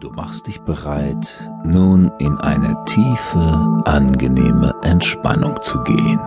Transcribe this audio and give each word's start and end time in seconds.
Du 0.00 0.10
machst 0.10 0.48
dich 0.48 0.60
bereit, 0.62 1.48
nun 1.62 2.10
in 2.18 2.36
eine 2.38 2.76
tiefe, 2.84 3.82
angenehme 3.84 4.74
Entspannung 4.82 5.60
zu 5.62 5.80
gehen. 5.84 6.18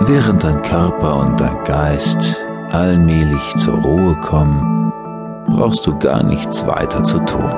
Während 0.00 0.42
dein 0.42 0.60
Körper 0.62 1.16
und 1.16 1.40
dein 1.40 1.62
Geist 1.62 2.36
allmählich 2.70 3.54
zur 3.56 3.74
Ruhe 3.82 4.16
kommen, 4.16 4.92
brauchst 5.46 5.86
du 5.86 5.96
gar 5.96 6.24
nichts 6.24 6.66
weiter 6.66 7.04
zu 7.04 7.20
tun. 7.20 7.54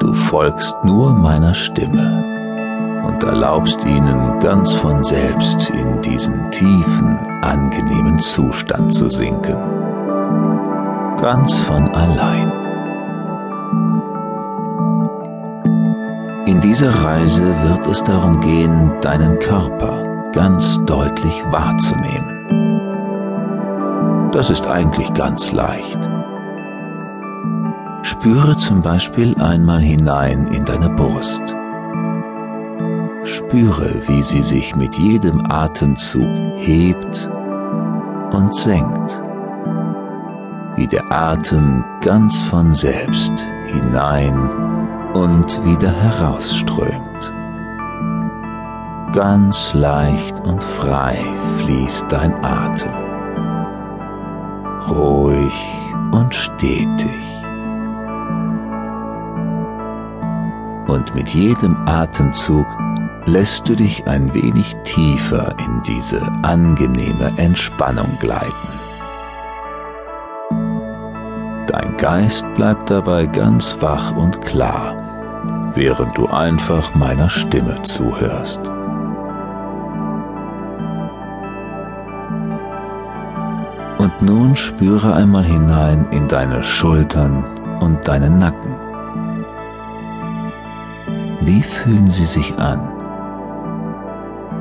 Du 0.00 0.12
folgst 0.14 0.74
nur 0.82 1.12
meiner 1.14 1.54
Stimme 1.54 3.02
und 3.06 3.22
erlaubst 3.22 3.84
ihnen 3.84 4.40
ganz 4.40 4.72
von 4.72 5.04
selbst 5.04 5.70
in 5.70 6.02
diesen 6.02 6.50
tiefen, 6.50 7.18
angenehmen 7.40 8.18
Zustand 8.18 8.92
zu 8.92 9.08
sinken. 9.08 9.73
Ganz 11.24 11.56
von 11.56 11.88
allein. 11.94 12.52
In 16.44 16.60
dieser 16.60 16.90
Reise 17.02 17.46
wird 17.62 17.86
es 17.86 18.04
darum 18.04 18.40
gehen, 18.40 18.92
deinen 19.00 19.38
Körper 19.38 20.30
ganz 20.34 20.78
deutlich 20.84 21.42
wahrzunehmen. 21.50 22.28
Das 24.32 24.50
ist 24.50 24.66
eigentlich 24.66 25.14
ganz 25.14 25.50
leicht. 25.50 25.98
Spüre 28.02 28.58
zum 28.58 28.82
Beispiel 28.82 29.34
einmal 29.40 29.80
hinein 29.80 30.48
in 30.48 30.66
deine 30.66 30.90
Brust. 30.90 31.40
Spüre, 33.24 34.02
wie 34.08 34.22
sie 34.22 34.42
sich 34.42 34.76
mit 34.76 34.98
jedem 34.98 35.50
Atemzug 35.50 36.28
hebt 36.58 37.30
und 38.30 38.54
senkt, 38.54 39.23
wie 40.76 40.86
der 40.86 41.10
Atem 41.10 41.84
ganz 42.00 42.40
von 42.42 42.72
selbst 42.72 43.32
hinein 43.66 44.50
und 45.14 45.64
wieder 45.64 45.90
herausströmt. 45.90 47.32
Ganz 49.12 49.72
leicht 49.74 50.40
und 50.40 50.62
frei 50.62 51.16
fließt 51.58 52.10
dein 52.10 52.34
Atem, 52.44 52.92
ruhig 54.88 55.54
und 56.10 56.34
stetig. 56.34 57.44
Und 60.88 61.14
mit 61.14 61.30
jedem 61.30 61.76
Atemzug 61.86 62.66
lässt 63.26 63.68
du 63.68 63.76
dich 63.76 64.06
ein 64.06 64.34
wenig 64.34 64.76
tiefer 64.84 65.54
in 65.58 65.80
diese 65.82 66.20
angenehme 66.42 67.32
Entspannung 67.36 68.18
gleiten. 68.20 68.83
Dein 71.66 71.96
Geist 71.96 72.44
bleibt 72.54 72.90
dabei 72.90 73.24
ganz 73.26 73.76
wach 73.80 74.14
und 74.16 74.42
klar, 74.42 75.72
während 75.74 76.16
du 76.16 76.26
einfach 76.26 76.94
meiner 76.94 77.30
Stimme 77.30 77.80
zuhörst. 77.82 78.60
Und 83.98 84.20
nun 84.20 84.54
spüre 84.54 85.14
einmal 85.14 85.44
hinein 85.44 86.06
in 86.10 86.28
deine 86.28 86.62
Schultern 86.62 87.42
und 87.80 88.06
deinen 88.06 88.36
Nacken. 88.36 88.74
Wie 91.40 91.62
fühlen 91.62 92.10
sie 92.10 92.26
sich 92.26 92.54
an? 92.58 92.80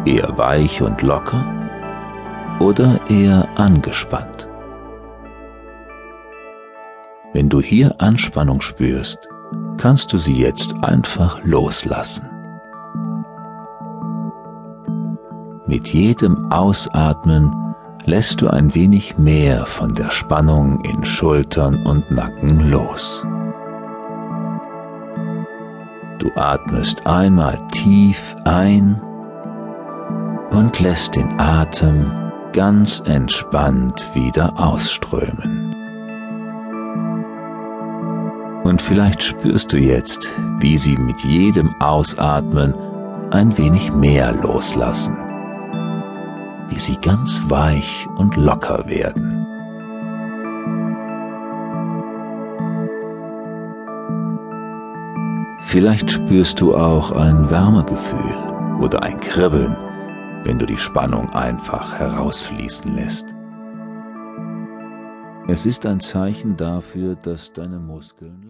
Eher 0.06 0.38
weich 0.38 0.82
und 0.82 1.02
locker 1.02 1.44
oder 2.60 3.00
eher 3.10 3.48
angespannt? 3.56 4.48
Wenn 7.34 7.50
du 7.50 7.62
hier 7.62 7.96
Anspannung 8.00 8.62
spürst, 8.62 9.28
kannst 9.78 10.14
du 10.14 10.20
sie 10.20 10.38
jetzt 10.38 10.76
einfach 10.84 11.44
loslassen. 11.44 12.30
Mit 15.66 15.88
jedem 15.90 16.52
Ausatmen 16.52 17.52
lässt 18.06 18.42
du 18.42 18.50
ein 18.50 18.76
wenig 18.76 19.18
mehr 19.18 19.66
von 19.66 19.94
der 19.94 20.12
Spannung 20.12 20.84
in 20.86 21.04
Schultern 21.04 21.84
und 21.88 22.12
Nacken 22.12 22.70
los. 22.70 23.26
Du 26.20 26.30
atmest 26.36 27.08
einmal 27.08 27.60
tief 27.70 28.36
ein 28.46 29.02
und 30.52 30.80
lässt 30.80 31.16
den 31.16 31.40
Atem 31.40 32.12
ganz 32.52 33.02
entspannt 33.06 34.06
wieder 34.14 34.54
ausströmen. 34.56 35.63
Und 38.64 38.82
vielleicht 38.82 39.22
spürst 39.22 39.74
du 39.74 39.78
jetzt, 39.78 40.30
wie 40.60 40.78
sie 40.78 40.98
mit 40.98 41.20
jedem 41.22 41.76
Ausatmen 41.82 42.74
ein 43.32 43.58
wenig 43.58 43.92
mehr 43.92 44.32
loslassen, 44.32 45.18
wie 46.70 46.80
sie 46.80 46.96
ganz 46.98 47.42
weich 47.50 48.08
und 48.16 48.38
locker 48.38 48.88
werden. 48.88 49.46
Vielleicht 55.66 56.12
spürst 56.12 56.62
du 56.62 56.76
auch 56.76 57.12
ein 57.12 57.50
Wärmegefühl 57.50 58.36
oder 58.80 59.02
ein 59.04 59.20
Kribbeln, 59.20 59.76
wenn 60.44 60.60
du 60.60 60.66
die 60.66 60.78
Spannung 60.78 61.30
einfach 61.32 61.96
herausfließen 61.96 62.96
lässt. 62.96 63.26
Es 65.48 65.66
ist 65.66 65.86
ein 65.86 66.00
Zeichen 66.00 66.56
dafür, 66.56 67.16
dass 67.16 67.52
deine 67.52 67.80
Muskeln 67.80 68.42